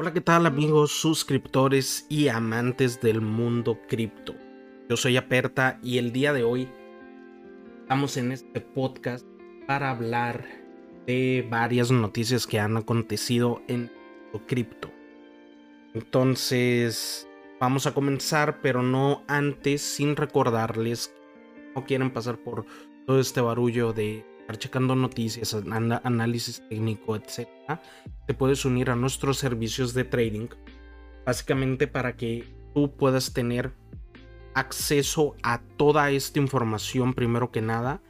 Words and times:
Hola, 0.00 0.12
¿qué 0.12 0.20
tal 0.20 0.46
amigos, 0.46 0.92
suscriptores 0.92 2.06
y 2.08 2.28
amantes 2.28 3.00
del 3.00 3.20
mundo 3.20 3.80
cripto? 3.88 4.32
Yo 4.88 4.96
soy 4.96 5.16
Aperta 5.16 5.80
y 5.82 5.98
el 5.98 6.12
día 6.12 6.32
de 6.32 6.44
hoy 6.44 6.68
estamos 7.80 8.16
en 8.16 8.30
este 8.30 8.60
podcast 8.60 9.26
para 9.66 9.90
hablar 9.90 10.44
de 11.04 11.44
varias 11.50 11.90
noticias 11.90 12.46
que 12.46 12.60
han 12.60 12.76
acontecido 12.76 13.60
en 13.66 13.90
cripto. 14.46 14.88
Entonces, 15.94 17.28
vamos 17.58 17.88
a 17.88 17.92
comenzar, 17.92 18.60
pero 18.62 18.84
no 18.84 19.24
antes 19.26 19.82
sin 19.82 20.14
recordarles 20.14 21.08
que 21.08 21.72
no 21.74 21.84
quieren 21.86 22.12
pasar 22.12 22.38
por 22.38 22.66
todo 23.04 23.18
este 23.18 23.40
barullo 23.40 23.92
de 23.92 24.24
checando 24.56 24.94
noticias, 24.94 25.54
análisis 26.04 26.62
técnico, 26.68 27.16
etc., 27.16 27.48
te 28.26 28.34
puedes 28.34 28.64
unir 28.64 28.90
a 28.90 28.96
nuestros 28.96 29.38
servicios 29.38 29.94
de 29.94 30.04
trading, 30.04 30.48
básicamente 31.26 31.86
para 31.86 32.16
que 32.16 32.44
tú 32.74 32.96
puedas 32.96 33.32
tener 33.32 33.72
acceso 34.54 35.36
a 35.42 35.60
toda 35.76 36.10
esta 36.10 36.38
información 36.38 37.14
primero 37.14 37.50
que 37.50 37.60
nada 37.60 38.00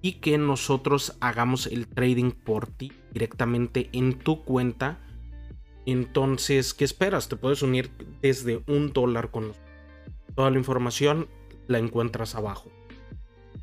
y 0.00 0.14
que 0.14 0.36
nosotros 0.38 1.16
hagamos 1.20 1.66
el 1.66 1.86
trading 1.86 2.30
por 2.30 2.66
ti 2.66 2.92
directamente 3.12 3.88
en 3.92 4.18
tu 4.18 4.42
cuenta. 4.42 5.00
Entonces, 5.86 6.74
¿qué 6.74 6.84
esperas? 6.84 7.28
Te 7.28 7.36
puedes 7.36 7.62
unir 7.62 7.90
desde 8.20 8.62
un 8.66 8.92
dólar 8.92 9.30
con 9.30 9.48
nosotros. 9.48 9.70
Toda 10.34 10.50
la 10.50 10.58
información 10.58 11.28
la 11.68 11.78
encuentras 11.78 12.34
abajo. 12.34 12.70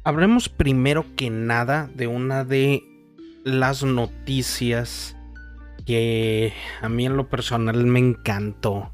Hablemos 0.03 0.49
primero 0.49 1.05
que 1.15 1.29
nada 1.29 1.87
de 1.93 2.07
una 2.07 2.43
de 2.43 2.83
las 3.43 3.83
noticias 3.83 5.15
que 5.85 6.53
a 6.81 6.89
mí 6.89 7.05
en 7.05 7.15
lo 7.15 7.29
personal 7.29 7.85
me 7.85 7.99
encantó. 7.99 8.91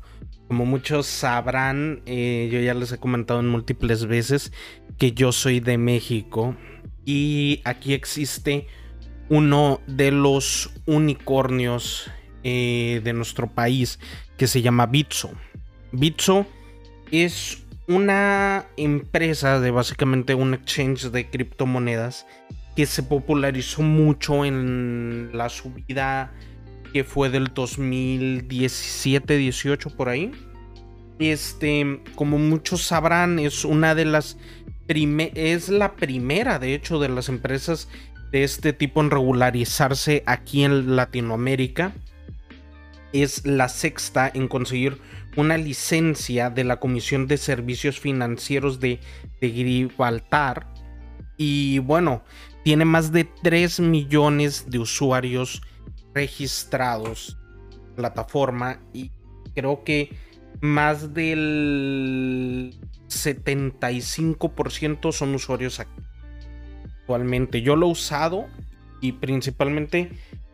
Como 0.49 0.65
muchos 0.65 1.05
sabrán, 1.05 2.01
eh, 2.05 2.49
yo 2.51 2.59
ya 2.59 2.73
les 2.73 2.91
he 2.91 2.97
comentado 2.97 3.39
en 3.39 3.47
múltiples 3.47 4.05
veces 4.05 4.51
que 4.97 5.13
yo 5.13 5.31
soy 5.31 5.61
de 5.61 5.77
México 5.77 6.57
y 7.05 7.61
aquí 7.63 7.93
existe 7.93 8.67
uno 9.29 9.79
de 9.87 10.11
los 10.11 10.71
unicornios 10.85 12.11
eh, 12.43 12.99
de 13.01 13.13
nuestro 13.13 13.47
país 13.47 13.97
que 14.35 14.47
se 14.47 14.61
llama 14.61 14.87
Bitso. 14.87 15.31
Bitso 15.93 16.45
es 17.11 17.63
una 17.87 18.67
empresa 18.77 19.59
de 19.59 19.71
básicamente 19.71 20.35
un 20.35 20.53
exchange 20.53 21.09
de 21.11 21.29
criptomonedas 21.29 22.25
que 22.75 22.85
se 22.85 23.03
popularizó 23.03 23.81
mucho 23.81 24.45
en 24.45 25.31
la 25.33 25.49
subida 25.49 26.31
que 26.93 27.03
fue 27.03 27.29
del 27.29 27.53
2017-18 27.53 29.93
por 29.95 30.07
ahí. 30.09 30.31
Este, 31.19 32.01
como 32.15 32.37
muchos 32.37 32.83
sabrán, 32.83 33.39
es 33.39 33.65
una 33.65 33.95
de 33.95 34.05
las 34.05 34.37
es 34.87 35.69
la 35.69 35.95
primera, 35.95 36.59
de 36.59 36.73
hecho, 36.73 36.99
de 36.99 37.09
las 37.09 37.27
empresas 37.27 37.89
de 38.31 38.43
este 38.43 38.73
tipo 38.73 39.01
en 39.01 39.11
regularizarse 39.11 40.23
aquí 40.25 40.63
en 40.63 40.95
Latinoamérica. 40.95 41.93
Es 43.11 43.45
la 43.45 43.69
sexta 43.69 44.31
en 44.33 44.47
conseguir 44.47 44.99
una 45.37 45.57
licencia 45.57 46.49
de 46.49 46.63
la 46.63 46.79
Comisión 46.79 47.27
de 47.27 47.37
Servicios 47.37 47.99
Financieros 47.99 48.79
de, 48.79 48.99
Gibraltar. 49.39 50.73
Y 51.37 51.77
bueno, 51.79 52.23
tiene 52.63 52.85
más 52.85 53.11
de 53.11 53.23
3 53.23 53.79
millones 53.81 54.69
de 54.69 54.79
usuarios 54.79 55.61
registrados 56.13 57.37
en 57.71 58.01
la 58.01 58.13
plataforma 58.13 58.79
y 58.93 59.11
creo 59.53 59.83
que 59.83 60.15
más 60.59 61.13
del 61.13 62.75
75% 63.07 65.11
son 65.11 65.35
usuarios 65.35 65.79
actualmente. 65.79 67.61
Yo 67.61 67.75
lo 67.75 67.87
he 67.87 67.91
usado 67.91 68.47
y 69.01 69.11
principalmente 69.11 70.09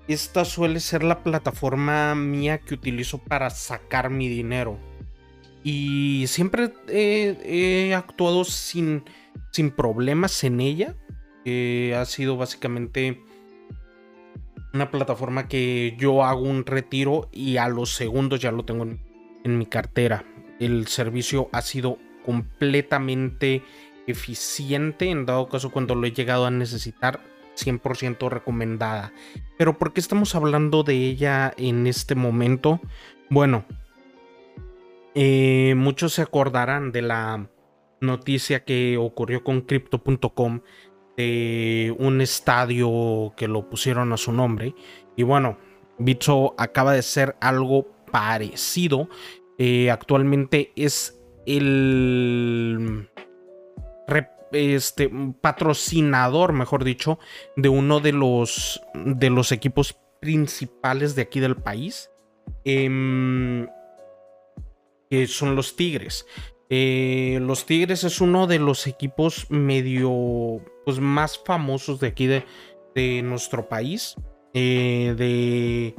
esta 0.08 0.46
suele 0.46 0.80
ser 0.80 1.03
la 1.03 1.24
plataforma 1.24 2.14
mía 2.16 2.59
que 2.59 2.74
utilizo 2.74 3.19
para 3.19 3.50
sacar 3.50 4.09
mi 4.09 4.28
dinero. 4.28 4.78
Y 5.64 6.25
siempre 6.28 6.74
he, 6.90 7.94
actuado 7.96 8.44
sin, 8.44 9.03
sin, 9.52 9.72
problemas 9.72 10.44
en 10.44 10.59
ella. 10.59 10.96
ha 11.96 12.06
sido 12.06 12.36
básicamente 12.36 13.22
una 14.74 14.92
plataforma 14.92 15.47
que 15.47 15.96
yo 15.97 16.24
hago 16.25 16.42
un 16.42 16.66
retiro 16.66 17.30
y 17.31 17.58
a 17.58 17.69
los 17.69 17.94
segundos 17.94 18.42
ya 18.42 18.52
lo 18.52 18.66
tengo 18.66 18.84
en 18.84 19.58
mi 19.58 19.66
cartera. 19.66 20.25
El 20.59 20.88
servicio 20.88 21.50
ha 21.53 21.62
sido 21.62 21.97
completamente 22.25 23.63
eficiente 24.08 25.09
en 25.09 25.25
dado 25.25 25.47
caso 25.47 25.72
cuando 25.72 25.96
lo 25.96 26.06
he 26.08 26.12
llegado 26.12 26.46
a 26.46 26.52
necesitar 26.52 27.22
100% 27.56 28.30
recomendada. 28.30 29.14
Pero 29.58 29.78
¿por 29.78 29.94
qué 29.94 30.00
estamos 30.00 30.36
hablando 30.36 30.84
de 30.84 30.96
ella 30.96 31.53
en 31.58 31.88
este 31.88 32.16
momento? 32.16 32.80
Bueno, 33.30 33.66
eh, 35.16 35.74
muchos 35.78 36.13
se 36.13 36.22
acordarán 36.22 36.92
de 36.92 37.02
la 37.02 37.50
noticia 38.02 38.63
que 38.63 38.97
ocurrió 38.97 39.44
con 39.44 39.62
crypto.com 39.62 40.62
de 41.18 41.96
un 42.00 42.22
estadio 42.22 43.34
que 43.38 43.47
lo 43.47 43.69
pusieron 43.69 44.12
a 44.13 44.18
su 44.18 44.31
nombre. 44.31 44.75
Y 45.16 45.24
bueno, 45.24 45.58
Bitso 46.00 46.56
acaba 46.58 46.94
de 46.94 47.02
ser 47.02 47.36
algo 47.40 47.88
parecido. 48.12 49.08
Eh, 49.58 49.92
actualmente 49.92 50.72
es 50.75 51.19
el 51.46 53.09
este, 54.53 55.09
patrocinador, 55.41 56.53
mejor 56.53 56.84
dicho, 56.84 57.19
de 57.56 57.69
uno 57.69 58.00
de 58.00 58.14
los, 58.14 58.81
de 58.94 59.30
los 59.30 59.52
equipos 59.52 59.97
principales 60.19 61.16
de 61.16 61.24
aquí 61.24 61.40
del 61.40 61.58
país, 61.58 62.09
em, 62.63 63.68
que 65.09 65.28
son 65.28 65.56
los 65.56 65.75
Tigres. 65.75 66.25
Eh, 66.69 67.40
los 67.42 67.66
Tigres 67.66 68.03
es 68.03 68.22
uno 68.22 68.47
de 68.47 68.58
los 68.59 68.88
equipos 68.88 69.52
medio 69.52 70.62
pues, 70.86 71.00
más 71.00 71.40
famosos 71.46 72.00
de 72.00 72.08
aquí 72.08 72.28
de, 72.28 73.22
nuestro 73.24 73.68
país, 73.68 74.16
eh, 74.53 75.13
de, 75.18 75.96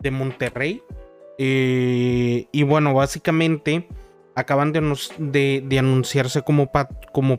de 0.00 0.10
Monterrey. 0.10 0.82
Eh, 1.38 2.46
y 2.50 2.62
bueno, 2.62 2.94
básicamente 2.94 3.86
acaban 4.36 4.72
de, 4.72 5.78
anunciarse 5.78 6.42
como, 6.42 6.70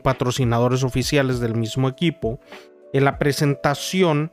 patrocinadores 0.02 0.82
oficiales 0.82 1.38
del 1.38 1.54
mismo 1.54 1.88
equipo. 1.88 2.40
En 2.92 3.04
la 3.04 3.18
presentación, 3.18 4.32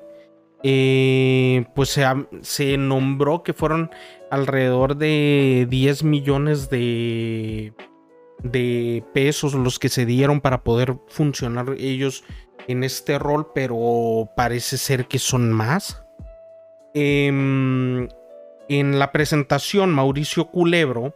eh, 0.64 1.66
pues 1.76 1.90
se, 1.90 2.04
se, 2.42 2.78
nombró 2.78 3.44
que 3.44 3.54
fueron 3.54 3.92
alrededor 4.32 4.98
de 4.98 5.68
10 5.70 6.04
millones 6.04 6.70
de, 6.72 7.74
de 8.42 9.04
pesos 9.14 9.54
los 9.54 9.78
que 9.78 9.90
se 9.90 10.08
dieron 10.08 10.42
para 10.42 10.64
poder 10.64 10.96
funcionar 11.08 11.76
ellos 11.78 12.24
en 12.68 12.84
este 12.84 13.20
rol, 13.20 13.52
pero 13.54 14.32
parece 14.36 14.78
ser 14.78 15.08
que 15.08 15.20
son 15.20 15.52
más. 15.52 16.04
Em, 16.96 18.10
en 18.70 18.98
la 18.98 19.12
presentación, 19.12 19.92
Mauricio 19.92 20.48
Culebro 20.48 21.14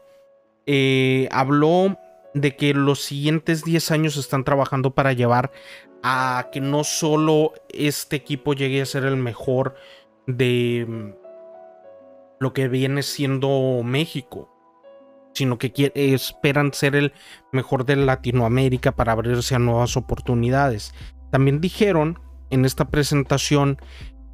eh, 0.72 1.28
habló 1.32 1.98
de 2.36 2.56
que 2.56 2.76
los 2.76 3.02
siguientes 3.02 3.64
10 3.64 3.90
años 3.90 4.18
están 4.18 4.44
trabajando 4.44 4.94
para 4.94 5.14
llevar 5.14 5.52
a 6.04 6.50
que 6.52 6.62
no 6.62 6.84
solo 6.84 7.54
este 7.70 8.18
equipo 8.18 8.54
llegue 8.54 8.80
a 8.80 8.86
ser 8.86 9.04
el 9.06 9.18
mejor 9.18 9.74
de 10.28 10.86
mm, 10.88 11.10
lo 12.40 12.54
que 12.54 12.68
viene 12.68 13.02
siendo 13.02 13.82
México, 13.84 14.48
sino 15.34 15.58
que 15.58 15.92
esperan 15.96 16.72
ser 16.72 16.96
el 16.96 17.14
mejor 17.52 17.84
de 17.84 17.96
Latinoamérica 17.96 18.92
para 18.92 19.14
abrirse 19.14 19.56
a 19.56 19.60
nuevas 19.60 19.98
oportunidades. 19.98 20.94
También 21.32 21.62
dijeron 21.62 22.20
en 22.52 22.64
esta 22.64 22.90
presentación 22.90 23.80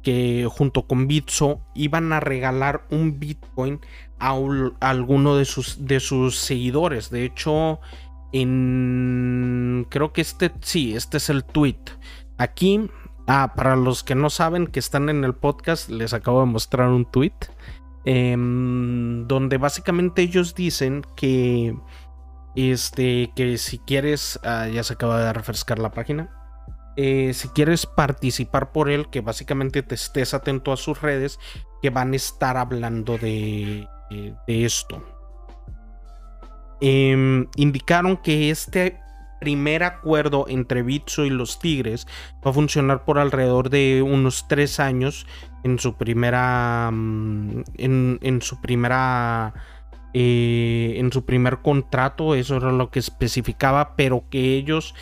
que 0.06 0.46
junto 0.48 0.86
con 0.86 1.08
Bitso 1.08 1.66
iban 1.74 2.12
a 2.12 2.20
regalar 2.20 2.86
un 2.92 3.18
Bitcoin 3.18 3.80
a, 4.20 4.38
alguno 4.78 5.34
de 5.34 5.44
sus, 5.44 5.84
de 5.84 5.98
sus 5.98 6.36
seguidores. 6.36 7.10
De 7.10 7.24
hecho, 7.24 7.80
creo 8.30 10.12
que 10.12 10.20
este 10.20 10.52
sí, 10.60 10.94
este 10.94 11.16
es 11.16 11.28
el 11.28 11.42
tweet. 11.44 11.80
Aquí, 12.38 12.88
ah, 13.26 13.54
para 13.56 13.74
los 13.74 14.04
que 14.04 14.14
no 14.14 14.30
saben 14.30 14.68
que 14.68 14.78
están 14.78 15.08
en 15.08 15.24
el 15.24 15.34
podcast, 15.34 15.88
les 15.90 16.14
acabo 16.14 16.38
de 16.38 16.46
mostrar 16.46 16.88
un 16.88 17.04
tweet 17.10 17.34
em, 18.04 19.26
donde 19.26 19.58
básicamente 19.58 20.22
ellos 20.22 20.54
dicen 20.54 21.04
que 21.16 21.76
este 22.54 23.32
que 23.34 23.58
si 23.58 23.80
quieres, 23.80 24.38
ah, 24.44 24.68
ya 24.68 24.84
se 24.84 24.92
acaba 24.92 25.18
de 25.20 25.32
refrescar 25.32 25.80
la 25.80 25.90
página 25.90 26.45
eh, 26.96 27.32
si 27.34 27.48
quieres 27.48 27.86
participar 27.86 28.72
por 28.72 28.90
él, 28.90 29.08
que 29.10 29.20
básicamente 29.20 29.82
te 29.82 29.94
estés 29.94 30.34
atento 30.34 30.72
a 30.72 30.76
sus 30.76 31.00
redes, 31.02 31.38
que 31.82 31.90
van 31.90 32.12
a 32.12 32.16
estar 32.16 32.56
hablando 32.56 33.18
de, 33.18 33.86
de 34.10 34.64
esto. 34.64 35.02
Em, 36.80 37.46
indicaron 37.56 38.18
que 38.18 38.50
este 38.50 39.00
primer 39.40 39.82
acuerdo 39.82 40.46
entre 40.48 40.82
Bitso 40.82 41.24
y 41.24 41.30
los 41.30 41.58
Tigres 41.58 42.06
va 42.44 42.50
a 42.50 42.54
funcionar 42.54 43.04
por 43.04 43.18
alrededor 43.18 43.70
de 43.70 44.02
unos 44.02 44.46
tres 44.48 44.80
años 44.80 45.26
en 45.62 45.78
su 45.78 45.96
primera 45.96 46.90
mm, 46.92 47.64
en, 47.76 48.42
su 48.42 48.60
primera 48.60 49.54
eh, 50.14 50.94
en 50.96 51.12
su 51.12 51.24
primer 51.24 51.58
contrato 51.58 52.34
eso 52.34 52.56
era 52.56 52.72
lo 52.72 52.90
que 52.90 52.98
especificaba 52.98 53.94
pero 53.96 54.24
que 54.30 54.54
ellos 54.54 54.94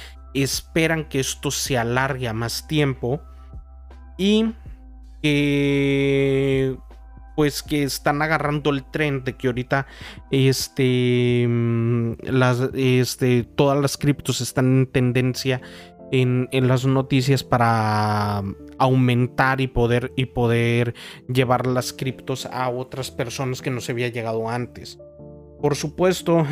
esperan 0.42 1.08
que 1.08 1.20
esto 1.20 1.50
se 1.50 1.78
alargue 1.78 2.28
a 2.28 2.32
más 2.32 2.66
tiempo 2.66 3.20
y 4.18 4.52
que 5.22 6.76
pues 7.36 7.62
que 7.62 7.82
están 7.82 8.22
agarrando 8.22 8.70
el 8.70 8.84
tren 8.84 9.24
de 9.24 9.36
que 9.36 9.48
ahorita 9.48 9.86
este, 10.30 11.46
mm, 11.48 12.12
las, 12.22 12.60
este, 12.74 13.42
todas 13.42 13.80
las 13.80 13.96
criptos 13.96 14.40
están 14.40 14.66
en 14.78 14.86
tendencia 14.86 15.60
en, 16.12 16.68
las 16.68 16.86
noticias 16.86 17.42
para 17.42 18.42
aumentar 18.78 19.60
y 19.60 19.66
poder, 19.66 20.12
y 20.16 20.26
poder 20.26 20.94
llevar 21.28 21.66
las 21.66 21.92
criptos 21.92 22.46
a 22.46 22.68
otras 22.68 23.10
personas 23.10 23.62
que 23.62 23.70
no 23.70 23.80
se 23.80 23.92
había 23.92 24.08
llegado 24.08 24.48
antes. 24.48 24.98
Por 25.64 25.76
supuesto, 25.76 26.46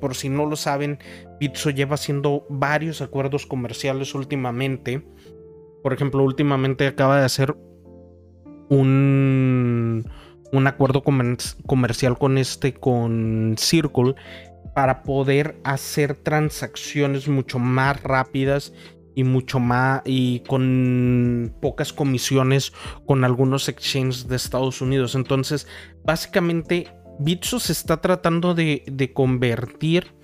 por 0.00 0.14
si 0.14 0.28
no 0.28 0.46
lo 0.46 0.54
saben, 0.54 1.00
Bitso 1.40 1.70
lleva 1.70 1.96
haciendo 1.96 2.46
varios 2.48 3.02
acuerdos 3.02 3.44
comerciales 3.44 4.14
últimamente. 4.14 5.04
Por 5.82 5.92
ejemplo, 5.92 6.22
últimamente 6.22 6.86
acaba 6.86 7.18
de 7.18 7.24
hacer 7.24 7.56
un, 8.68 10.08
un 10.52 10.66
acuerdo 10.68 11.02
comercial 11.02 12.18
con 12.18 12.38
este, 12.38 12.72
con 12.72 13.56
Circle, 13.58 14.14
para 14.76 15.02
poder 15.02 15.56
hacer 15.64 16.14
transacciones 16.14 17.26
mucho 17.26 17.58
más 17.58 18.00
rápidas 18.00 18.72
y 19.16 19.24
mucho 19.24 19.58
más 19.58 20.02
y 20.04 20.44
con 20.46 21.52
pocas 21.60 21.92
comisiones 21.92 22.72
con 23.06 23.24
algunos 23.24 23.68
exchanges 23.68 24.28
de 24.28 24.36
Estados 24.36 24.80
Unidos. 24.80 25.16
Entonces, 25.16 25.66
básicamente, 26.04 26.86
Bitso 27.20 27.60
se 27.60 27.72
está 27.72 28.00
tratando 28.00 28.54
de, 28.54 29.12
convertir 29.14 30.14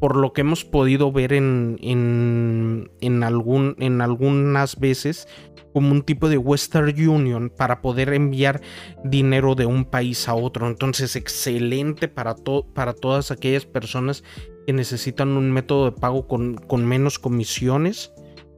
por 0.00 0.16
lo 0.16 0.32
que 0.32 0.40
hemos 0.40 0.64
podido 0.64 1.12
ver 1.12 1.34
en, 1.34 1.78
en, 1.82 2.90
en, 3.00 3.22
algún, 3.22 3.76
en 3.78 4.00
algunas 4.00 4.80
veces 4.80 5.28
como 5.74 5.92
un 5.92 6.02
tipo 6.02 6.30
de 6.30 6.38
Western 6.38 6.88
Union 7.08 7.50
para 7.54 7.82
poder 7.82 8.14
enviar 8.14 8.62
dinero 9.04 9.54
de 9.54 9.66
un 9.66 9.84
país 9.84 10.26
a 10.26 10.34
otro. 10.34 10.66
Entonces, 10.68 11.16
excelente 11.16 12.08
para, 12.08 12.34
para 12.74 12.94
todas 12.94 13.30
aquellas 13.30 13.66
personas 13.66 14.24
que 14.66 14.72
necesitan 14.72 15.36
un 15.36 15.52
método 15.52 15.90
de 15.90 15.92
pago 15.92 16.26
con, 16.26 16.54
con 16.54 16.86
menos 16.86 17.18
comisiones 17.18 18.10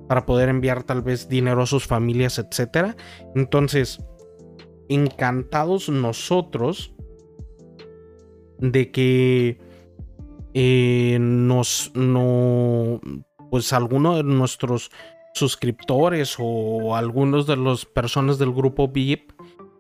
para 0.09 0.27
poder 0.27 0.49
enviar 0.49 0.85
tal 0.85 1.03
vez 1.03 1.29
dinero 1.29 1.63
a 1.63 1.67
sus 1.67 1.87
familias, 1.87 2.39
etc. 2.39 2.95
Entonces, 3.35 3.99
encantados 4.89 5.89
nosotros 5.89 6.95
de 8.59 8.91
que 8.91 9.59
eh, 10.55 11.19
nos 11.21 11.91
no 11.95 13.01
pues 13.51 13.73
alguno 13.73 14.17
de 14.17 14.25
nuestros 14.25 14.91
suscriptores 15.35 16.37
o 16.39 16.97
algunos 16.97 17.47
de 17.47 17.57
las 17.57 17.85
personas 17.85 18.39
del 18.39 18.53
grupo 18.53 18.89
VIP 18.89 19.33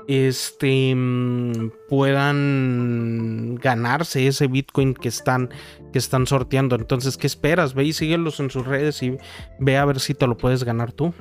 este 0.08 0.94
mm, 0.94 1.70
puedan 1.88 3.54
ganarse 3.56 4.26
ese 4.26 4.46
Bitcoin 4.48 4.94
que 4.94 5.08
están 5.08 5.50
que 5.92 5.98
están 5.98 6.26
sorteando. 6.26 6.76
Entonces, 6.76 7.16
¿qué 7.16 7.26
esperas? 7.26 7.74
Ve 7.74 7.84
y 7.84 7.92
síguelos 7.92 8.40
en 8.40 8.50
sus 8.50 8.66
redes 8.66 9.02
y 9.02 9.16
ve 9.58 9.76
a 9.76 9.84
ver 9.84 10.00
si 10.00 10.14
te 10.14 10.26
lo 10.26 10.36
puedes 10.36 10.64
ganar 10.64 10.92
tú. 10.92 11.14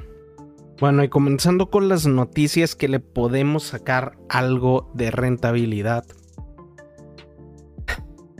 Bueno, 0.79 1.03
y 1.03 1.09
comenzando 1.09 1.69
con 1.69 1.87
las 1.87 2.07
noticias 2.07 2.75
que 2.75 2.87
le 2.87 2.99
podemos 2.99 3.63
sacar 3.63 4.17
algo 4.27 4.91
de 4.95 5.11
rentabilidad. 5.11 6.03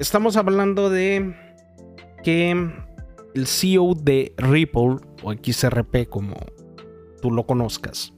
Estamos 0.03 0.35
hablando 0.35 0.89
de 0.89 1.33
que 2.25 2.51
el 3.35 3.47
CEO 3.47 3.93
de 3.95 4.33
Ripple, 4.35 4.97
o 5.23 5.31
XRP 5.31 6.09
como 6.09 6.35
tú 7.21 7.31
lo 7.31 7.45
conozcas, 7.45 8.11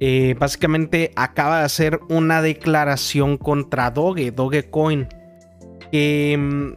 eh, 0.00 0.34
básicamente 0.36 1.12
acaba 1.14 1.60
de 1.60 1.64
hacer 1.66 2.00
una 2.08 2.42
declaración 2.42 3.36
contra 3.36 3.92
Doge, 3.92 4.32
Dogecoin. 4.32 5.06
Que 5.92 6.36
mm, 6.36 6.72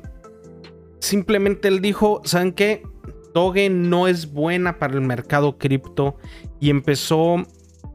simplemente 0.99 1.67
él 1.67 1.81
dijo, 1.81 2.21
¿saben 2.23 2.51
qué? 2.51 2.83
Doge 3.33 3.71
no 3.71 4.07
es 4.07 4.31
buena 4.31 4.77
para 4.77 4.93
el 4.93 5.01
mercado 5.01 5.57
cripto 5.57 6.17
y 6.59 6.69
empezó 6.69 7.47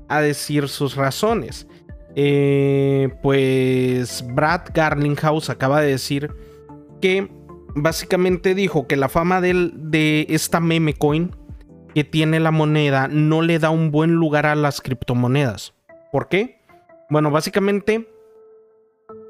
a 0.08 0.20
decir 0.20 0.68
sus 0.68 0.96
razones. 0.96 1.68
Eh, 2.16 3.08
pues 3.22 4.24
Brad 4.34 4.68
Garlinghouse 4.72 5.50
acaba 5.50 5.80
de 5.80 5.88
decir 5.88 6.30
que 7.00 7.28
básicamente 7.74 8.54
dijo 8.54 8.86
que 8.86 8.96
la 8.96 9.08
fama 9.08 9.40
de, 9.40 9.70
de 9.74 10.26
esta 10.28 10.60
meme 10.60 10.94
coin 10.94 11.34
que 11.94 12.04
tiene 12.04 12.40
la 12.40 12.50
moneda 12.50 13.08
no 13.08 13.42
le 13.42 13.58
da 13.58 13.70
un 13.70 13.90
buen 13.90 14.12
lugar 14.12 14.46
a 14.46 14.54
las 14.54 14.80
criptomonedas. 14.80 15.74
¿Por 16.12 16.28
qué? 16.28 16.60
Bueno, 17.10 17.30
básicamente 17.30 18.08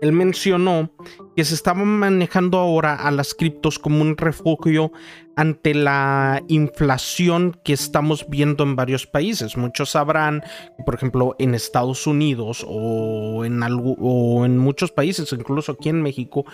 él 0.05 0.13
mencionó 0.13 0.91
que 1.35 1.45
se 1.45 1.55
estaban 1.55 1.87
manejando 1.87 2.59
ahora 2.59 2.95
a 2.95 3.11
las 3.11 3.33
criptos 3.35 3.79
como 3.79 4.03
un 4.03 4.19
refugio 4.19 4.93
ante 5.35 5.75
la 5.75 6.43
inflación 6.49 7.59
que 7.65 7.73
estamos 7.73 8.27
viendo 8.29 8.65
en 8.65 8.77
varios 8.77 9.07
países. 9.07 9.57
Muchos 9.57 9.91
sabrán, 9.91 10.45
por 10.85 10.95
ejemplo, 10.95 11.35
en 11.39 11.55
Estados 11.55 12.07
Unidos 12.07 12.65
o 12.69 13.45
en, 13.47 14.59
muchos 14.59 14.93
países, 14.93 15.33
incluso 15.33 15.73
aquí 15.73 15.89
en 15.89 16.03
México, 16.03 16.45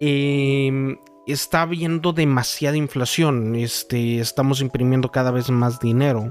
eh, 0.00 0.96
está 1.26 1.62
habiendo 1.62 2.14
demasiada 2.14 2.78
inflación. 2.78 3.56
Este, 3.56 4.20
estamos 4.20 4.62
imprimiendo 4.62 5.10
cada 5.10 5.30
vez 5.30 5.50
más 5.50 5.80
dinero, 5.80 6.30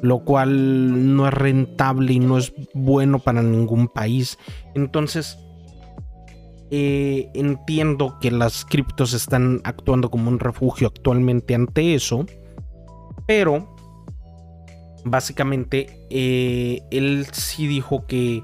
lo 0.00 0.20
cual 0.20 1.16
no 1.16 1.26
es 1.26 1.34
rentable 1.34 2.12
y 2.12 2.20
no 2.20 2.38
es 2.38 2.52
bueno 2.72 3.18
para 3.18 3.42
ningún 3.42 3.88
país. 3.88 4.38
Entonces, 4.74 5.38
eh, 6.76 7.30
entiendo 7.34 8.18
que 8.20 8.32
las 8.32 8.64
criptos 8.64 9.12
están 9.12 9.60
actuando 9.62 10.10
como 10.10 10.28
un 10.28 10.40
refugio 10.40 10.88
actualmente 10.88 11.54
ante 11.54 11.94
eso, 11.94 12.26
pero 13.28 13.76
básicamente 15.04 15.86
eh, 16.10 16.80
él 16.90 17.28
sí 17.30 17.68
dijo 17.68 18.08
que 18.08 18.42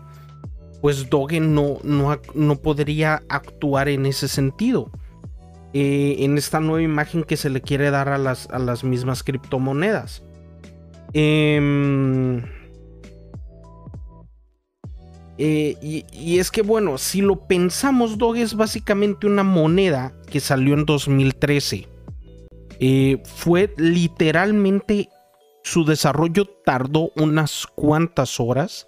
pues 0.80 1.10
Doge 1.10 1.40
no, 1.40 1.78
no, 1.82 2.20
no 2.36 2.54
podría 2.54 3.20
actuar 3.28 3.88
en 3.88 4.06
ese 4.06 4.28
sentido 4.28 4.92
eh, 5.72 6.14
en 6.20 6.38
esta 6.38 6.60
nueva 6.60 6.82
imagen 6.82 7.24
que 7.24 7.36
se 7.36 7.50
le 7.50 7.60
quiere 7.60 7.90
dar 7.90 8.10
a 8.10 8.18
las, 8.18 8.48
a 8.50 8.60
las 8.60 8.84
mismas 8.84 9.24
criptomonedas. 9.24 10.22
Em, 11.14 12.44
eh, 15.42 16.04
y, 16.12 16.38
es 16.38 16.50
que 16.50 16.60
bueno, 16.60 16.98
si 16.98 17.22
lo 17.22 17.46
pensamos, 17.46 18.18
Doge 18.18 18.42
es 18.42 18.54
básicamente 18.54 19.26
una 19.26 19.42
moneda 19.42 20.12
que 20.30 20.38
salió 20.38 20.74
en 20.74 20.84
2013. 20.84 21.88
Eh, 22.78 23.22
fue 23.24 23.72
literalmente 23.78 25.08
su 25.62 25.86
desarrollo 25.86 26.44
tardó 26.62 27.10
unas 27.16 27.66
cuantas 27.74 28.38
horas 28.38 28.86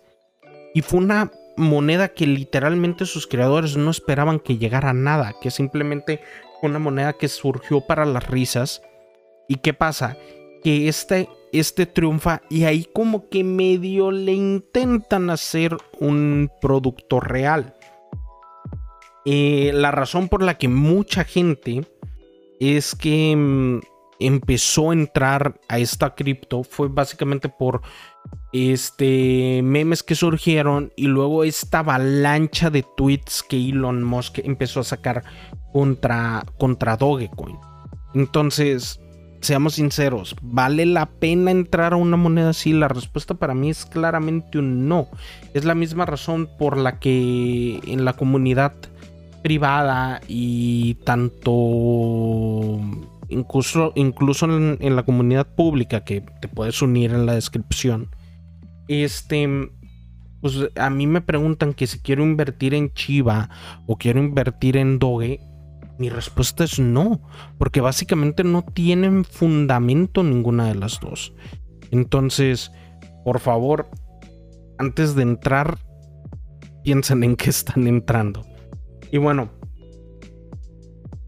y 0.75 0.83
fue 0.83 1.01
una 1.01 1.33
moneda 1.57 2.09
que 2.09 2.27
literalmente 2.27 3.07
sus 3.07 3.27
creadores 3.27 3.79
no 3.79 3.91
esperaban 3.91 4.39
que 4.39 4.59
llegara 4.59 4.91
a 4.91 4.95
nada, 4.95 5.35
que 5.41 5.51
simplemente 5.51 6.21
una 6.61 6.79
moneda 6.79 7.15
que 7.15 7.29
surgió 7.29 7.81
para 7.81 8.05
las 8.05 8.27
risas. 8.27 8.83
¿Y 9.49 9.55
qué 9.57 9.73
pasa? 9.73 10.19
Que 10.63 10.89
este, 10.89 11.31
este 11.53 11.87
triunfa 11.87 12.43
y 12.49 12.65
ahí 12.65 12.89
como 12.93 13.29
que 13.29 13.45
medio 13.45 14.11
le 14.11 14.33
intentan 14.33 15.31
hacer 15.31 15.77
un 16.01 16.51
producto 16.61 17.21
real. 17.21 17.75
Eh, 19.25 19.71
la 19.75 19.91
razón 19.91 20.29
por 20.29 20.43
la 20.43 20.59
que 20.59 20.69
mucha 20.69 21.25
gente 21.25 21.87
es 22.59 22.95
que 22.95 23.37
mm, 23.37 23.81
empezó 24.19 24.91
a 24.91 24.95
entrar 24.95 25.61
a 25.69 25.79
esta 25.79 26.15
cripto 26.15 26.65
fue 26.65 26.89
básicamente 26.89 27.49
por 27.49 27.83
este 28.53 29.61
memes 29.63 30.03
que 30.03 30.15
surgieron 30.15 30.93
y 30.97 31.07
luego 31.07 31.45
esta 31.45 31.81
avalancha 31.81 32.71
de 32.71 32.85
tweets 32.97 33.43
que 33.43 33.57
Elon 33.57 34.03
Musk 34.03 34.39
empezó 34.39 34.81
a 34.81 34.85
sacar 34.85 35.23
contra, 35.73 36.45
contra 36.59 36.97
Dogecoin. 36.97 37.59
Entonces, 38.15 39.01
seamos 39.43 39.75
sinceros, 39.75 40.37
¿vale 40.41 40.87
la 40.87 41.07
pena 41.07 41.51
entrar 41.51 41.93
a 41.93 41.97
una 41.97 42.17
moneda 42.17 42.51
así? 42.51 42.73
La 42.73 42.89
respuesta 42.89 43.35
para 43.35 43.55
mí 43.55 43.71
es 43.71 43.85
claramente 43.85 44.59
un 44.59 44.89
no. 44.89 45.09
Es 45.53 45.65
la 45.65 45.75
misma 45.75 46.07
razón 46.07 46.49
por 46.59 46.79
la 46.79 46.99
que 46.99 47.81
en 47.87 48.05
la 48.05 48.15
comunidad 48.15 48.73
privada 49.43 50.21
y 50.29 50.95
tanto 51.05 52.81
incluso, 53.29 53.93
incluso 53.97 54.47
en, 54.47 54.79
en, 54.81 54.95
la 54.95 55.03
comunidad 55.03 55.47
pública 55.47 56.05
que 56.05 56.23
te 56.41 56.47
puedes 56.47 56.81
unir 56.81 57.11
en 57.11 57.27
la 57.27 57.35
descripción. 57.35 58.09
Este, 58.87 59.49
pues 60.41 60.55
a 60.77 60.89
mí 60.91 61.09
me 61.09 61.21
preguntan 61.21 61.75
que 61.75 61.89
si 61.89 61.99
quiero 61.99 62.23
invertir 62.23 62.75
en 62.75 62.93
Chiva 62.95 63.51
o 63.87 63.97
quiero 63.97 64.21
invertir 64.21 64.77
en 64.77 65.01
Doge 65.01 65.41
mi 65.99 66.09
respuesta 66.09 66.65
es 66.65 66.79
no, 66.79 67.21
porque 67.59 67.81
básicamente 67.81 68.45
no 68.45 68.63
tienen 68.63 69.25
fundamento 69.25 70.23
ninguna 70.23 70.67
de 70.69 70.75
las 70.75 71.01
dos. 71.01 71.33
Entonces, 71.91 72.73
por 73.25 73.39
favor, 73.39 73.89
antes 74.79 75.15
de 75.15 75.23
entrar, 75.23 75.79
piensen 76.83 77.23
en 77.25 77.37
qué 77.37 77.51
están 77.51 77.87
entrando. 77.87 78.45
Y 79.11 79.19
bueno, 79.19 79.51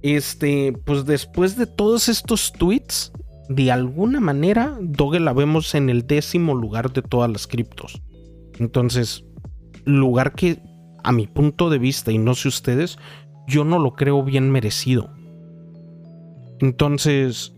este, 0.02 0.72
pues 0.84 1.04
después 1.06 1.56
de 1.56 1.66
todos 1.66 2.08
estos 2.08 2.52
tweets, 2.52 3.12
de 3.48 3.70
alguna 3.70 4.20
manera, 4.20 4.76
Doge 4.80 5.20
la 5.20 5.32
vemos 5.32 5.74
en 5.74 5.90
el 5.90 6.06
décimo 6.06 6.54
lugar 6.54 6.92
de 6.92 7.02
todas 7.02 7.30
las 7.30 7.46
criptos. 7.46 8.02
Entonces, 8.58 9.24
lugar 9.84 10.34
que, 10.34 10.62
a 11.02 11.12
mi 11.12 11.26
punto 11.26 11.70
de 11.70 11.78
vista, 11.78 12.10
y 12.10 12.18
no 12.18 12.34
sé 12.34 12.48
ustedes, 12.48 12.98
yo 13.46 13.64
no 13.64 13.78
lo 13.78 13.94
creo 13.94 14.22
bien 14.22 14.50
merecido. 14.50 15.10
Entonces, 16.60 17.54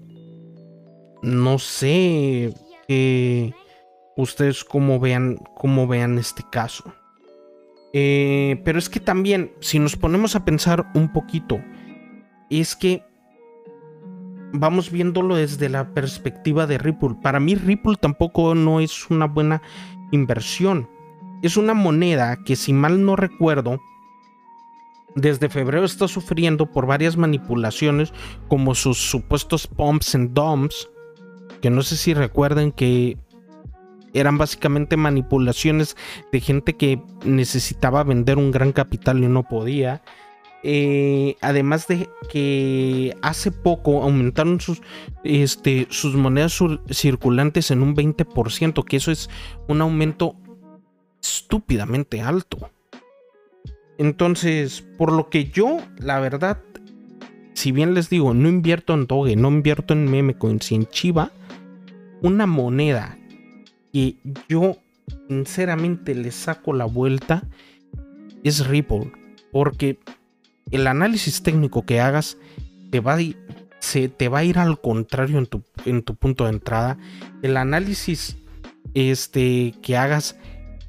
no 1.23 1.59
sé 1.59 2.55
que 2.89 3.55
ustedes 4.17 4.65
cómo 4.65 4.99
vean, 4.99 5.39
cómo 5.55 5.87
vean 5.87 6.19
este 6.19 6.43
caso. 6.51 6.85
Eh, 7.93 8.61
pero 8.65 8.79
es 8.79 8.89
que 8.89 9.01
también, 9.01 9.53
si 9.61 9.79
nos 9.79 9.97
ponemos 9.97 10.37
a 10.37 10.45
pensar 10.45 10.91
un 10.95 11.13
poquito, 11.13 11.61
es 12.51 12.77
que 12.77 13.05
vamos 14.53 14.91
viéndolo 14.91 15.37
desde 15.37 15.69
la 15.69 15.93
perspectiva 15.95 16.67
de 16.67 16.79
Ripple. 16.79 17.17
Para 17.23 17.41
mí 17.41 17.55
Ripple 17.55 17.97
tampoco 18.01 18.55
no 18.55 18.81
es 18.81 19.11
una 19.11 19.27
buena 19.27 19.63
inversión. 20.13 20.89
Es 21.43 21.57
una 21.57 21.75
moneda 21.75 22.37
que 22.45 22.57
si 22.57 22.73
mal 22.73 23.05
no 23.05 23.17
recuerdo, 23.17 23.81
desde 25.17 25.49
febrero 25.49 25.85
está 25.85 26.07
sufriendo 26.07 26.71
por 26.71 26.87
varias 26.87 27.17
manipulaciones 27.17 28.13
como 28.49 28.75
sus 28.75 28.99
supuestos 28.99 29.67
pumps 29.67 30.15
and 30.15 30.35
dumps, 30.35 30.89
que 31.61 31.71
no 31.71 31.83
sé 31.83 31.97
si 31.97 32.15
recuerden 32.15 32.71
que 32.71 33.17
eran 34.13 34.39
básicamente 34.39 34.97
manipulaciones 34.97 35.97
de 36.33 36.41
gente 36.41 36.77
que 36.77 37.01
necesitaba 37.25 38.05
vender 38.05 38.39
un 38.39 38.51
gran 38.51 38.73
capital 38.73 39.25
y 39.25 39.27
no 39.27 39.43
podía. 39.43 40.03
Eh, 40.63 41.37
además 41.43 41.87
de 41.87 42.09
que 42.31 43.15
hace 43.23 43.53
poco 43.53 44.03
aumentaron 44.03 44.61
sus, 44.61 44.83
este, 45.23 45.87
sus 45.91 46.15
monedas 46.15 46.59
circulantes 46.91 47.71
en 47.71 47.83
un 47.83 47.95
20%, 47.95 48.85
que 48.85 48.97
eso 48.97 49.11
es 49.11 49.31
un 49.69 49.81
aumento 49.81 50.37
estúpidamente 51.23 52.21
alto. 52.21 52.71
Entonces, 53.99 54.85
por 54.99 55.13
lo 55.13 55.31
que 55.31 55.51
yo, 55.51 55.79
la 55.99 56.21
verdad, 56.21 56.59
si 57.55 57.73
bien 57.73 57.95
les 57.95 58.11
digo, 58.11 58.35
no 58.35 58.49
invierto 58.49 58.93
en 58.95 59.07
Doge, 59.07 59.37
no 59.37 59.49
invierto 59.49 59.95
en 59.95 60.11
Memecoins 60.11 60.71
y 60.73 60.75
en 60.75 60.87
Chiva, 60.87 61.33
una 62.21 62.47
moneda 62.47 63.19
que 63.93 64.17
yo 64.49 64.77
sinceramente 65.29 66.15
le 66.15 66.31
saco 66.31 66.73
la 66.73 66.85
vuelta 66.85 67.45
es 68.45 68.67
Ripple. 68.67 69.11
Porque 69.53 69.99
el 70.71 70.87
análisis 70.87 71.43
técnico 71.43 71.87
que 71.87 72.01
hagas 72.01 72.37
te 72.91 73.01
va 73.01 73.15
a, 73.15 73.19
se, 73.79 74.09
te 74.09 74.29
va 74.29 74.41
a 74.41 74.45
ir 74.45 74.59
al 74.59 74.81
contrario 74.81 75.39
en 75.39 75.47
tu, 75.47 75.63
en 75.85 76.03
tu 76.03 76.15
punto 76.15 76.45
de 76.45 76.51
entrada. 76.51 76.99
El 77.43 77.57
análisis 77.57 78.37
este, 78.95 79.75
que 79.83 79.97
hagas, 79.97 80.37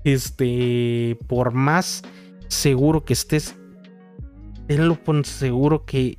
este, 0.04 1.18
por 1.28 1.54
más 1.54 2.04
seguro 2.48 3.04
que 3.04 3.14
estés, 3.14 3.56
tenlo 4.68 4.96
por 4.96 5.26
seguro 5.26 5.86
que 5.86 6.18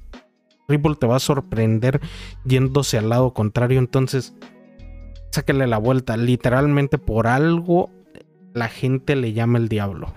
Ripple 0.68 0.96
te 0.96 1.06
va 1.06 1.16
a 1.16 1.20
sorprender 1.20 2.00
yéndose 2.44 2.98
al 2.98 3.08
lado 3.08 3.32
contrario. 3.32 3.78
Entonces, 3.78 4.34
sáquele 5.30 5.66
la 5.66 5.78
vuelta. 5.78 6.16
Literalmente 6.16 6.98
por 6.98 7.26
algo 7.26 7.90
la 8.54 8.68
gente 8.68 9.16
le 9.16 9.32
llama 9.32 9.58
el 9.58 9.68
diablo. 9.68 10.12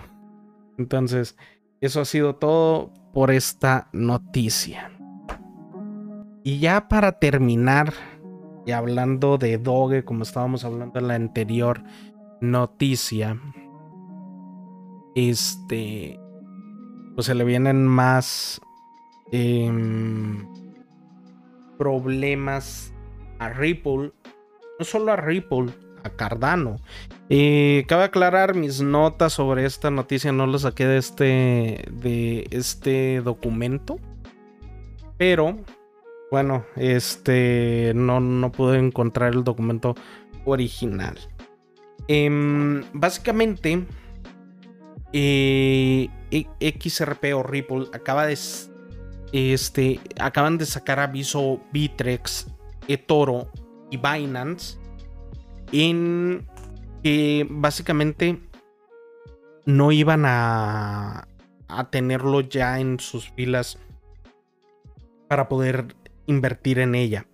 Entonces, 0.78 1.38
eso 1.80 2.02
ha 2.02 2.06
sido 2.06 2.36
todo 2.36 2.92
por 3.14 3.32
esta 3.32 3.90
noticia. 3.94 4.92
Y 6.44 6.60
ya 6.60 6.88
para 6.88 7.20
terminar, 7.20 7.94
y 8.66 8.72
hablando 8.72 9.38
de 9.38 9.58
Doge, 9.58 10.04
como 10.04 10.24
estábamos 10.24 10.66
hablando 10.66 11.00
en 11.00 11.08
la 11.08 11.16
anterior 11.16 11.84
noticia, 12.42 13.40
este, 15.16 16.20
pues 17.16 17.28
se 17.28 17.36
le 17.36 17.44
vienen 17.44 17.86
más 17.86 18.62
em, 19.32 20.46
problemas 21.78 22.94
a 23.40 23.50
Ripple, 23.50 24.12
no 24.80 24.86
solo 24.86 25.12
a 25.12 25.16
Ripple, 25.16 25.68
a 26.04 26.10
Cardano. 26.10 26.78
Eh, 27.30 27.86
cabe 27.88 28.04
aclarar 28.04 28.56
mis 28.56 28.82
notas 28.82 29.34
sobre 29.34 29.66
esta 29.66 29.92
noticia, 29.92 30.32
no 30.32 30.48
las 30.48 30.62
saqué 30.62 30.86
de 30.86 30.98
este, 30.98 31.86
de 31.92 32.48
este 32.52 33.22
documento, 33.22 34.00
pero 35.18 35.58
bueno, 36.32 36.66
este 36.76 37.92
no, 37.94 38.20
no 38.20 38.52
pude 38.52 38.80
encontrar 38.80 39.34
el 39.34 39.44
documento 39.44 39.96
original. 40.46 41.18
Em, 42.08 42.84
básicamente, 42.94 43.86
eh, 45.14 46.10
XRP 46.60 47.34
o 47.36 47.44
Ripple 47.44 47.88
acaba 47.94 48.26
de 48.26 48.38
este, 49.32 50.00
acaban 50.20 50.58
de 50.58 50.66
sacar 50.66 51.00
aviso 51.00 51.62
Bitrex, 51.72 52.48
eToro 52.88 53.52
y 53.90 53.98
Binance 53.98 54.78
en 55.72 56.48
que 57.04 57.48
básicamente 57.50 58.40
no 59.66 59.92
iban 59.92 60.26
a, 60.26 61.28
a 61.68 61.90
tenerlo 61.90 62.42
ya 62.42 62.80
en 62.80 63.00
sus 63.00 63.30
filas 63.32 63.78
para 65.28 65.48
poder 65.48 65.96
invertir 66.26 66.80
en 66.80 66.96
ella. 66.96 67.26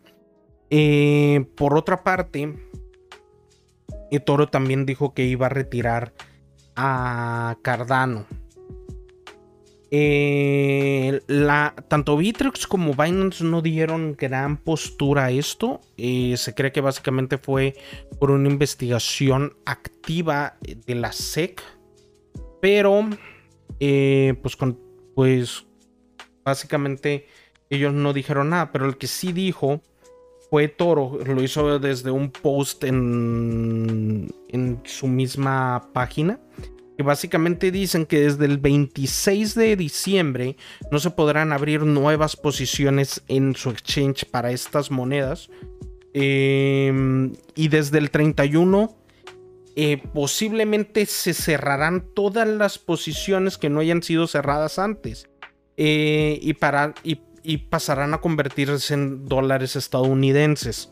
Eh, 0.70 1.46
por 1.56 1.78
otra 1.78 2.04
parte, 2.04 2.54
eToro 4.12 4.48
también 4.48 4.86
dijo 4.86 5.14
que 5.14 5.26
iba 5.26 5.48
a 5.48 5.50
retirar 5.50 6.14
a 6.78 7.58
Cardano. 7.62 8.26
Eh, 9.90 11.22
la, 11.28 11.74
tanto 11.88 12.18
Bittrex 12.18 12.68
como 12.68 12.94
Binance 12.94 13.44
no 13.44 13.62
dieron 13.62 14.16
gran 14.18 14.58
postura 14.58 15.26
a 15.26 15.32
esto. 15.32 15.82
Eh, 15.98 16.36
se 16.38 16.54
cree 16.54 16.72
que 16.72 16.82
básicamente 16.82 17.38
fue 17.38 17.76
por 18.20 18.32
una 18.32 18.50
investigación 18.50 19.56
activa 19.66 20.58
de 20.62 20.96
la 20.96 21.12
SEC. 21.12 21.62
Pero, 22.62 23.10
eh, 23.80 24.36
pues, 24.42 24.58
pues, 25.16 25.66
básicamente 26.44 27.28
ellos 27.70 27.94
no 27.94 28.14
dijeron 28.14 28.50
nada. 28.50 28.72
Pero 28.72 28.86
el 28.86 28.98
que 28.98 29.08
sí 29.08 29.32
dijo 29.32 29.82
fue 30.50 30.68
Toro. 30.68 31.20
Lo 31.26 31.42
hizo 31.44 31.80
desde 31.80 32.12
un 32.12 32.32
post 32.32 32.84
en, 32.84 34.34
en 34.50 34.82
su 34.86 35.08
misma 35.08 35.90
página 35.94 36.40
que 36.98 37.04
básicamente 37.04 37.70
dicen 37.70 38.08
que 38.08 38.22
desde 38.22 38.46
el 38.46 38.58
26 38.58 39.54
de 39.54 39.76
diciembre 39.76 40.58
no 40.92 40.98
se 40.98 41.12
podrán 41.12 41.54
abrir 41.54 41.84
nuevas 41.84 42.36
posiciones 42.36 43.22
en 43.28 43.56
su 43.56 43.70
exchange 43.70 44.26
para 44.26 44.52
estas 44.52 44.90
monedas. 44.90 45.50
Em, 46.14 47.34
y 47.54 47.68
desde 47.68 48.00
el 48.00 48.10
31 48.10 48.98
eh, 49.76 50.02
posiblemente 50.12 51.06
se 51.06 51.36
cerrarán 51.36 52.04
todas 52.16 52.48
las 52.48 52.80
posiciones 52.80 53.60
que 53.60 53.70
no 53.70 53.82
hayan 53.82 54.02
sido 54.02 54.26
cerradas 54.26 54.80
antes. 54.80 55.30
Eh, 55.78 56.40
y, 56.42 56.54
para, 56.54 56.96
pasarán 57.56 58.14
a 58.14 58.20
convertirse 58.20 58.94
en 58.94 59.26
dólares 59.26 59.78
estadounidenses. 59.78 60.92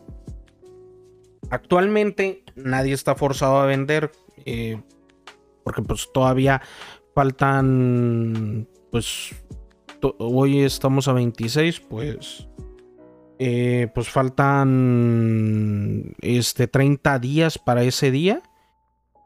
Actualmente 1.50 2.46
nadie 2.56 2.94
está 2.94 3.16
forzado 3.16 3.58
a 3.58 3.66
vender. 3.66 4.14
Eh, 4.46 4.80
porque 5.66 5.82
pues 5.82 6.08
todavía 6.14 6.62
faltan, 7.16 8.70
pues 8.92 9.36
hoy 10.20 10.62
estamos 10.62 11.10
a 11.10 11.14
26, 11.14 11.80
pues 11.82 12.48
Eh, 13.38 13.90
pues 13.94 14.08
faltan 14.08 15.26
este 16.22 16.68
30 16.68 17.20
días 17.20 17.58
para 17.58 17.84
ese 17.84 18.10
día. 18.10 18.42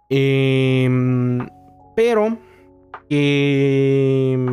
Em, 0.10 1.48
pero 1.96 2.40
em, 3.10 4.50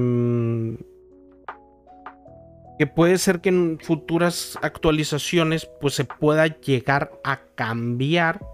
que 2.79 2.87
puede 2.87 3.19
ser 3.19 3.41
que 3.41 3.49
en 3.49 3.79
futuras 3.81 4.59
actualizaciones 4.63 5.69
pues 5.81 5.95
se 5.95 6.05
pueda 6.05 6.47
llegar 6.47 7.13
a 7.25 7.41
cambiar 7.55 8.45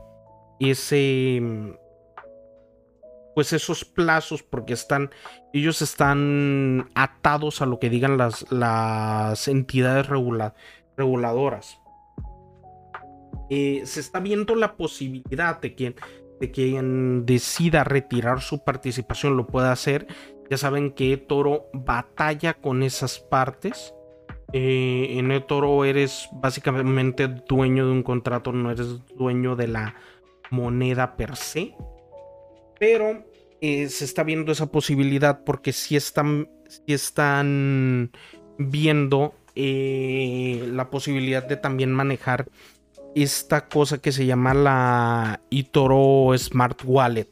ese 0.60 1.42
pues 3.34 3.52
esos 3.52 3.84
plazos 3.84 4.42
porque 4.42 4.74
están 4.74 5.10
ellos 5.52 5.82
están 5.82 6.90
atados 6.94 7.62
a 7.62 7.66
lo 7.66 7.78
que 7.78 7.90
digan 7.90 8.16
las, 8.16 8.50
las 8.52 9.48
entidades 9.48 10.06
reguladoras. 10.06 11.78
Eh, 13.50 13.82
se 13.84 14.00
está 14.00 14.20
viendo 14.20 14.54
la 14.54 14.76
posibilidad 14.76 15.60
de 15.60 15.74
que, 15.74 15.94
de 16.40 16.50
quien 16.50 17.26
decida 17.26 17.84
retirar 17.84 18.40
su 18.40 18.64
participación 18.64 19.36
lo 19.36 19.46
pueda 19.46 19.72
hacer. 19.72 20.06
Ya 20.50 20.56
saben 20.56 20.92
que 20.92 21.16
Toro 21.16 21.66
batalla 21.72 22.54
con 22.54 22.82
esas 22.82 23.18
partes 23.18 23.94
eh, 24.52 25.18
en 25.18 25.32
eToro 25.32 25.84
eres 25.84 26.28
básicamente 26.32 27.28
dueño 27.28 27.86
de 27.86 27.92
un 27.92 28.02
contrato, 28.02 28.52
no 28.52 28.70
eres 28.70 29.06
dueño 29.16 29.56
de 29.56 29.68
la 29.68 29.94
moneda 30.50 31.16
per 31.16 31.36
se. 31.36 31.74
Pero 32.78 33.24
eh, 33.60 33.88
se 33.88 34.04
está 34.04 34.24
viendo 34.24 34.52
esa 34.52 34.66
posibilidad 34.66 35.44
porque 35.44 35.72
si 35.72 35.96
están, 35.96 36.48
si 36.68 36.92
están 36.92 38.10
viendo 38.58 39.34
eh, 39.54 40.68
la 40.70 40.90
posibilidad 40.90 41.46
de 41.46 41.56
también 41.56 41.92
manejar 41.92 42.46
esta 43.14 43.68
cosa 43.68 43.98
que 43.98 44.12
se 44.12 44.26
llama 44.26 44.52
la 44.52 45.40
eToro 45.50 46.36
Smart 46.36 46.82
Wallet. 46.84 47.30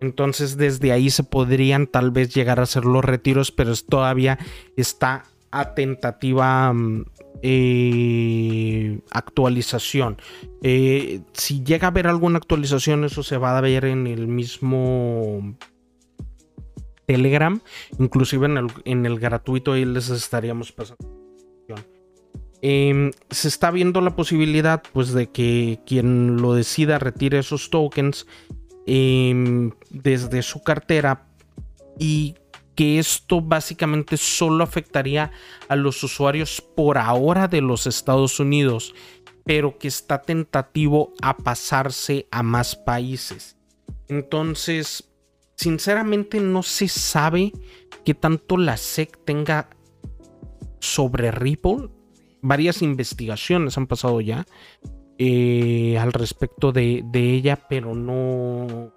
Entonces 0.00 0.56
desde 0.56 0.90
ahí 0.90 1.10
se 1.10 1.22
podrían 1.22 1.86
tal 1.86 2.10
vez 2.10 2.34
llegar 2.34 2.58
a 2.58 2.64
hacer 2.64 2.84
los 2.84 3.04
retiros, 3.04 3.52
pero 3.52 3.72
todavía 3.88 4.38
está 4.76 5.24
a 5.52 5.74
tentativa 5.74 6.72
mm, 6.72 7.04
eh, 7.42 9.00
actualización. 9.10 10.16
Eh, 10.62 11.20
si 11.32 11.62
llega 11.62 11.86
a 11.86 11.90
haber 11.90 12.06
alguna 12.06 12.38
actualización, 12.38 13.04
eso 13.04 13.22
se 13.22 13.36
va 13.36 13.56
a 13.56 13.60
ver 13.60 13.84
en 13.84 14.06
el 14.06 14.26
mismo 14.26 15.56
Telegram, 17.06 17.60
inclusive 17.98 18.46
en 18.84 19.06
el, 19.06 19.20
gratuito, 19.20 19.72
ahí 19.72 19.84
les 19.84 20.08
estaríamos 20.08 20.72
pasando. 20.72 21.22
Em, 22.64 23.10
se 23.28 23.48
está 23.48 23.72
viendo 23.72 24.00
la 24.00 24.14
posibilidad 24.14 24.84
pues 24.92 25.12
de 25.12 25.26
que 25.26 25.80
quien 25.84 26.40
lo 26.40 26.54
decida 26.54 27.00
retire 27.00 27.40
esos 27.40 27.70
tokens 27.70 28.24
em, 28.86 29.72
desde 29.90 30.42
su 30.42 30.62
cartera 30.62 31.26
y 31.98 32.36
que 32.74 32.98
esto 32.98 33.40
básicamente 33.40 34.16
solo 34.16 34.64
afectaría 34.64 35.30
a 35.68 35.76
los 35.76 36.02
usuarios 36.02 36.60
por 36.60 36.98
ahora 36.98 37.48
de 37.48 37.60
los 37.60 37.86
Estados 37.86 38.40
Unidos, 38.40 38.94
pero 39.44 39.78
que 39.78 39.88
está 39.88 40.22
tentativo 40.22 41.12
a 41.20 41.36
pasarse 41.36 42.26
a 42.30 42.42
más 42.42 42.76
países. 42.76 43.56
Entonces, 44.08 45.10
sinceramente 45.56 46.40
no 46.40 46.62
se 46.62 46.88
sabe 46.88 47.52
qué 48.04 48.14
tanto 48.14 48.56
la 48.56 48.76
SEC 48.76 49.18
tenga 49.24 49.68
sobre 50.80 51.30
Ripple. 51.30 51.88
Varias 52.40 52.82
investigaciones 52.82 53.76
han 53.76 53.86
pasado 53.86 54.20
ya 54.20 54.46
eh, 55.18 55.98
al 55.98 56.12
respecto 56.12 56.72
de, 56.72 57.02
de 57.04 57.34
ella, 57.34 57.66
pero 57.68 57.94
no, 57.94 58.92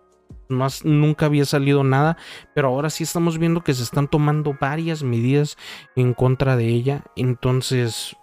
nunca 0.49 1.25
había 1.25 1.45
salido 1.45 1.83
nada, 1.83 2.17
pero 2.53 2.69
ahora 2.69 2.89
sí 2.89 3.03
estamos 3.03 3.37
viendo 3.37 3.63
que 3.63 3.73
se 3.73 3.83
están 3.83 4.07
tomando 4.07 4.55
varias 4.59 5.03
medidas 5.03 5.57
en 5.95 6.13
contra 6.13 6.55
de 6.55 6.67
ella. 6.67 7.03
Entonces, 7.15 8.15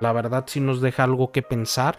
la 0.00 0.12
verdad 0.12 0.44
sí 0.46 0.60
nos 0.60 0.80
deja 0.80 1.04
algo 1.04 1.32
que 1.32 1.42
pensar. 1.42 1.98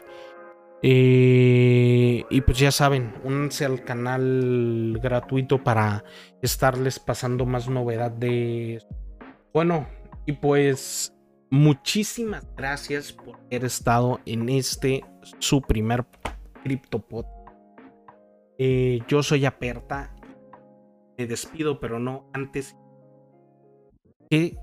Eh, 0.84 2.26
y 2.30 2.42
pues 2.42 2.58
ya 2.58 2.72
saben, 2.72 3.14
únanse 3.24 3.66
al 3.66 3.84
canal 3.84 4.98
gratuito 5.02 5.64
para 5.64 6.04
estarles 6.42 7.00
pasando 7.00 7.46
más 7.46 7.70
novedad 7.70 8.12
de... 8.12 8.82
Bueno, 9.54 9.88
y 10.26 10.34
pues 10.34 11.14
muchísimas 11.52 12.48
gracias 12.56 13.12
por 13.12 13.36
haber 13.36 13.66
estado 13.66 14.20
en 14.26 14.50
este 14.50 15.04
su 15.40 15.62
primer 15.62 16.06
CryptoPod. 16.64 17.41
Eh, 18.63 19.00
yo 19.08 19.24
soy 19.24 19.45
Aperta. 19.45 20.13
Me 21.17 21.26
despido, 21.26 21.80
pero 21.80 21.97
no 21.97 22.30
antes 22.32 22.76
que 24.30 24.56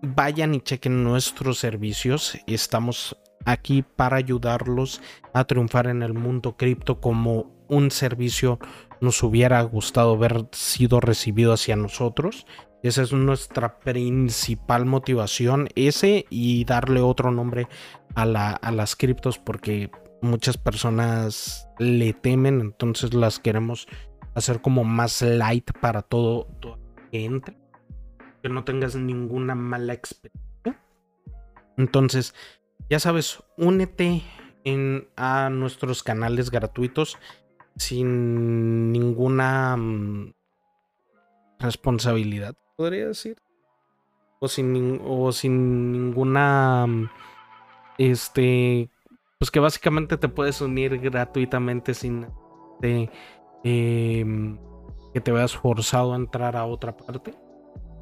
vayan 0.00 0.54
y 0.54 0.62
chequen 0.62 1.04
nuestros 1.04 1.58
servicios. 1.58 2.38
Estamos 2.46 3.14
aquí 3.44 3.82
para 3.82 4.16
ayudarlos 4.16 5.02
a 5.34 5.44
triunfar 5.44 5.88
en 5.88 6.02
el 6.02 6.14
mundo 6.14 6.56
cripto 6.56 6.98
como 7.02 7.52
un 7.68 7.90
servicio 7.90 8.58
nos 9.02 9.22
hubiera 9.22 9.60
gustado 9.60 10.16
ver 10.16 10.48
sido 10.52 11.00
recibido 11.00 11.52
hacia 11.52 11.76
nosotros. 11.76 12.46
Esa 12.82 13.02
es 13.02 13.12
nuestra 13.12 13.80
principal 13.80 14.86
motivación, 14.86 15.68
ese 15.74 16.24
y 16.30 16.64
darle 16.64 17.02
otro 17.02 17.30
nombre 17.30 17.68
a 18.14 18.24
las 18.24 18.96
criptos 18.96 19.38
porque 19.38 19.90
muchas 20.22 20.56
personas 20.56 21.68
le 21.78 22.12
temen, 22.12 22.60
entonces 22.60 23.12
las 23.12 23.38
queremos 23.38 23.86
hacer 24.34 24.62
como 24.62 24.84
más 24.84 25.20
light 25.20 25.70
para 25.80 26.02
todo, 26.02 26.48
que 27.10 27.24
entre, 27.24 27.58
que 28.42 28.48
no 28.48 28.64
tengas 28.64 28.94
ninguna 28.96 29.54
mala 29.54 29.92
experiencia. 29.92 30.80
Entonces, 31.76 32.34
ya 32.88 32.98
sabes, 33.00 33.42
únete 33.58 34.22
en, 34.64 35.08
a 35.16 35.50
nuestros 35.50 36.02
canales 36.02 36.50
gratuitos 36.50 37.18
sin 37.76 38.92
ninguna 38.92 39.76
mm, 39.76 40.34
responsabilidad, 41.58 42.54
podría 42.76 43.08
decir. 43.08 43.38
O 44.40 44.48
sin, 44.48 45.00
o 45.04 45.30
sin 45.32 45.92
ninguna 45.92 46.86
mm, 46.86 47.10
este 47.98 48.90
pues 49.42 49.50
que 49.50 49.58
básicamente 49.58 50.16
te 50.18 50.28
puedes 50.28 50.60
unir 50.60 51.00
gratuitamente 51.00 51.94
sin 51.94 52.28
em, 52.80 54.56
que 55.12 55.20
te 55.20 55.32
veas 55.32 55.56
forzado 55.56 56.12
a 56.12 56.16
entrar 56.16 56.54
a 56.54 56.64
otra 56.64 56.96
parte. 56.96 57.34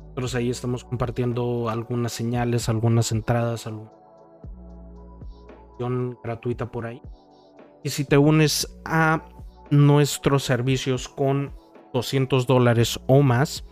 Nosotros 0.08 0.34
ahí 0.34 0.50
estamos 0.50 0.84
compartiendo 0.84 1.70
algunas 1.70 2.12
señales, 2.12 2.68
algunas 2.68 3.10
entradas, 3.10 3.66
alguna 3.66 3.90
gratuita 6.22 6.70
por 6.70 6.84
ahí. 6.84 7.00
Y 7.82 7.88
si 7.88 8.04
te 8.04 8.18
unes 8.18 8.78
a 8.84 9.24
nuestros 9.70 10.44
servicios 10.44 11.08
con 11.08 11.54
200 11.94 12.46
dólares 12.46 13.00
o 13.06 13.22
más, 13.22 13.64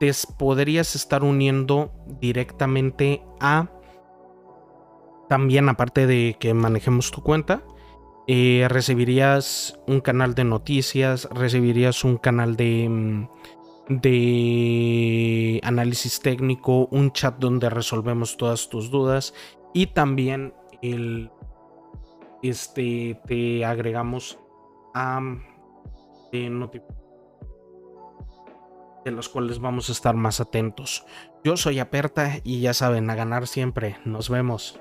te 0.00 0.10
podrías 0.36 0.96
estar 0.96 1.22
uniendo 1.22 1.92
directamente 2.20 3.22
a 3.38 3.70
también, 5.32 5.70
aparte 5.70 6.06
de 6.06 6.36
que 6.38 6.52
manejemos 6.52 7.10
tu 7.10 7.22
cuenta, 7.22 7.62
eh, 8.26 8.66
recibirías 8.68 9.80
un 9.86 10.02
canal 10.02 10.34
de 10.34 10.44
noticias, 10.44 11.26
recibirías 11.32 12.04
un 12.04 12.18
canal 12.18 12.54
de, 12.54 12.86
mm, 12.86 13.28
de 13.88 15.58
análisis 15.64 16.20
técnico, 16.20 16.86
un 16.90 17.12
chat 17.12 17.38
donde 17.38 17.70
resolvemos 17.70 18.36
todas 18.36 18.68
tus 18.68 18.90
dudas 18.90 19.32
y 19.72 19.86
también 19.86 20.52
el, 20.82 21.30
este, 22.42 23.18
te 23.26 23.64
agregamos 23.64 24.38
a 24.92 25.18
de, 26.30 26.82
de 29.02 29.10
los 29.10 29.30
cuales 29.30 29.60
vamos 29.60 29.88
a 29.88 29.92
estar 29.92 30.14
más 30.14 30.40
atentos. 30.42 31.06
Yo 31.42 31.56
soy 31.56 31.78
Aperta 31.78 32.34
y 32.44 32.60
ya 32.60 32.74
saben, 32.74 33.08
a 33.08 33.14
ganar 33.14 33.46
siempre. 33.46 33.96
Nos 34.04 34.28
vemos. 34.28 34.78